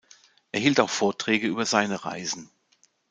Er 0.51 0.59
hielt 0.59 0.79
auch 0.79 0.89
Vorträge 0.89 1.45
über 1.47 1.63
seine 1.67 2.05
Reisen. 2.05 2.49